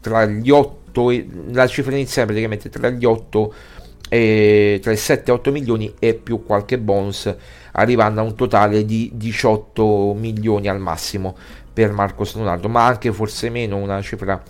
[0.00, 5.30] tra gli 8 e, la cifra iniziale praticamente tra gli 8 e tra i 7
[5.30, 7.34] e 8 milioni e più qualche bonus
[7.72, 11.36] arrivando a un totale di 18 milioni al massimo
[11.72, 14.42] per Marcos Leonardo ma anche forse meno una cifra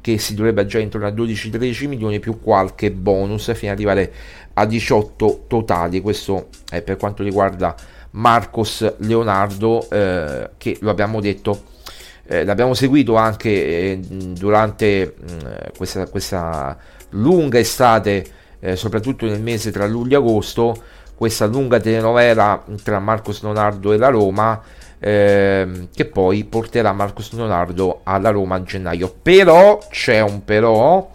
[0.00, 4.12] che si dovrebbe già intorno a 12-13 milioni più qualche bonus fino ad arrivare
[4.54, 6.00] a 18 totali.
[6.00, 7.74] Questo è per quanto riguarda
[8.12, 11.74] Marcos Leonardo eh, che lo abbiamo detto
[12.28, 15.38] eh, l'abbiamo seguito anche eh, durante mm,
[15.76, 16.76] questa, questa,
[17.10, 18.26] lunga estate
[18.60, 20.82] eh, soprattutto nel mese tra luglio e agosto
[21.14, 24.60] questa lunga telenovela tra Marcos Leonardo e la Roma
[24.98, 31.10] ehm, che poi porterà Marcos Leonardo alla Roma a gennaio però c'è un però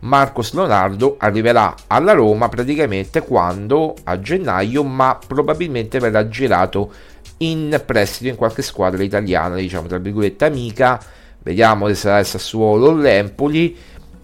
[0.00, 6.92] Marcos Leonardo arriverà alla Roma praticamente quando a gennaio, ma probabilmente verrà girato
[7.38, 11.00] in prestito in qualche squadra italiana, diciamo tra virgolette amica.
[11.40, 13.76] Vediamo se sarà il Sassuolo o l'Empoli.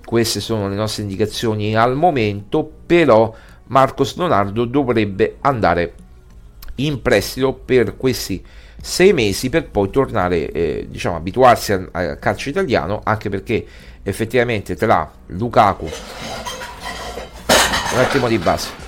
[0.04, 3.34] Queste sono le nostre indicazioni al momento, però
[3.66, 5.94] Marcos Leonardo dovrebbe andare
[6.76, 8.44] in prestito per questi
[8.80, 13.64] sei mesi per poi tornare, eh, diciamo, abituarsi al, al calcio italiano, anche perché
[14.02, 15.88] effettivamente tra Lukaku
[17.94, 18.83] un attimo di base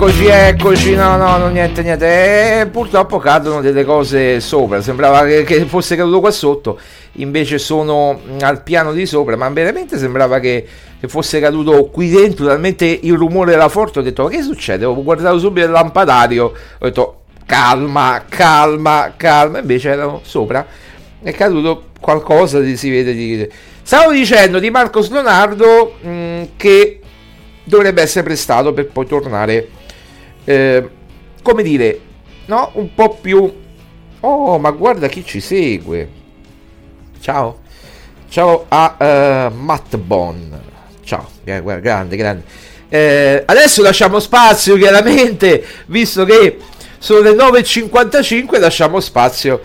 [0.00, 2.60] Eccoci, eccoci, no, no, no, niente, niente.
[2.60, 4.80] E purtroppo cadono delle cose sopra.
[4.80, 6.78] Sembrava che, fosse caduto qua sotto,
[7.14, 9.34] invece sono al piano di sopra.
[9.34, 10.64] Ma veramente sembrava che,
[11.00, 12.46] che fosse caduto qui dentro.
[12.46, 13.98] Talmente il rumore era forte.
[13.98, 14.84] Ho detto, ma che succede?
[14.84, 16.44] Ho guardato subito il lampadario.
[16.44, 19.58] Ho detto, calma, calma, calma.
[19.58, 20.64] Invece erano sopra.
[21.20, 23.14] È caduto qualcosa, si vede.
[23.14, 23.50] Di...
[23.82, 27.00] Stavo dicendo di Marcos Leonardo mh, che
[27.64, 29.68] dovrebbe essere prestato per poi tornare,
[30.48, 30.88] eh,
[31.42, 32.00] come dire,
[32.46, 32.70] no?
[32.74, 33.52] Un po' più...
[34.20, 36.08] Oh, ma guarda chi ci segue.
[37.20, 37.60] Ciao.
[38.30, 40.58] Ciao a uh, Matt Bon.
[41.04, 42.42] Ciao, grande, grande.
[42.88, 46.58] Eh, adesso lasciamo spazio, chiaramente, visto che
[46.96, 49.60] sono le 9.55, lasciamo spazio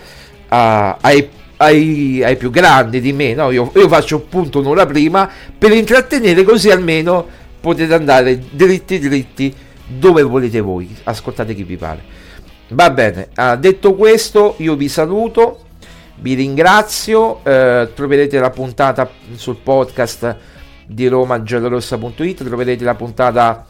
[0.48, 3.32] a, ai, ai, ai, più grandi di me.
[3.32, 3.50] No?
[3.50, 7.26] Io, io faccio appunto un'ora prima per intrattenere così almeno
[7.58, 9.54] potete andare dritti dritti
[9.86, 10.94] dove volete voi.
[11.04, 12.02] Ascoltate chi vi pare.
[12.68, 15.64] Va bene, ah, detto questo, io vi saluto,
[16.16, 17.44] vi ringrazio.
[17.44, 20.36] Eh, troverete la puntata sul podcast
[20.86, 22.44] di romagiallorossa.it.
[22.44, 23.66] Troverete la puntata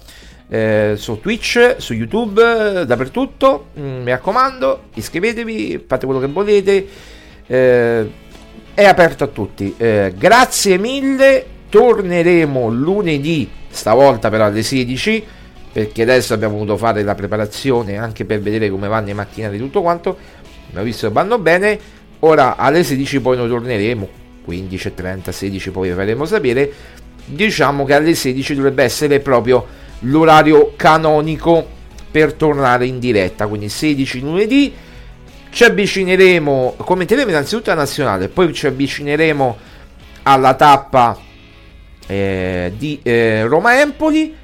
[0.48, 3.66] eh, su Twitch, su YouTube, dappertutto.
[3.78, 6.86] Mm, mi raccomando, iscrivetevi, fate quello che volete.
[7.46, 8.10] Eh,
[8.74, 9.74] è aperto a tutti.
[9.76, 11.46] Eh, grazie mille.
[11.68, 15.24] Torneremo lunedì stavolta però alle 16
[15.75, 19.59] perché adesso abbiamo voluto fare la preparazione anche per vedere come vanno i macchinari e
[19.59, 20.16] tutto quanto.
[20.68, 21.77] Abbiamo visto che vanno bene.
[22.20, 24.09] Ora alle 16 poi noi torneremo.
[24.45, 26.72] 15 30 16 poi vi faremo sapere.
[27.25, 29.66] Diciamo che alle 16 dovrebbe essere proprio
[30.03, 31.66] l'orario canonico
[32.09, 33.49] per tornare in diretta.
[33.49, 34.72] Quindi 16 lunedì.
[35.51, 39.57] Ci avvicineremo commenteremo innanzitutto la nazionale poi ci avvicineremo
[40.22, 41.18] alla tappa
[42.07, 44.43] eh, di eh, Roma-Empoli.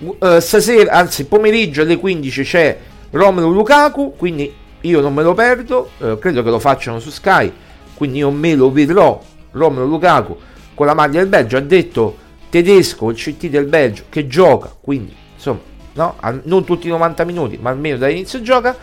[0.00, 2.78] Uh, stasera, anzi pomeriggio alle 15 c'è
[3.10, 7.52] Romelu Lukaku, quindi io non me lo perdo, uh, credo che lo facciano su Sky,
[7.94, 9.20] quindi io me lo vedrò
[9.50, 10.38] Romelu Lukaku
[10.74, 12.16] con la maglia del Belgio, ha detto
[12.48, 15.60] tedesco, il CT del Belgio che gioca, quindi insomma,
[15.92, 16.16] no?
[16.44, 18.74] non tutti i 90 minuti, ma almeno dall'inizio gioca.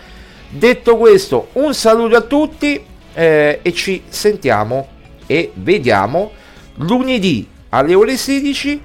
[0.50, 2.82] Detto questo, un saluto a tutti
[3.14, 4.88] eh, e ci sentiamo
[5.26, 6.32] e vediamo
[6.76, 8.82] lunedì alle ore 16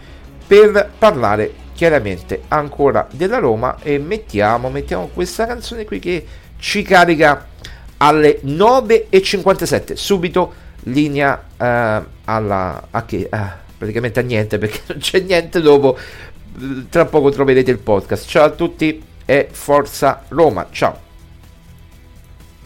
[0.47, 6.25] per parlare chiaramente ancora della Roma e mettiamo, mettiamo questa canzone qui che
[6.57, 7.49] ci carica
[7.97, 10.55] alle 9.57 subito
[10.85, 15.99] linea eh, alla a che ah, praticamente a niente perché non c'è niente dopo.
[16.89, 18.29] Tra poco troverete il podcast.
[18.29, 20.69] Ciao a tutti e forza Roma.
[20.71, 20.97] Ciao.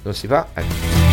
[0.02, 0.48] Non si fa?
[0.52, 1.05] Ecco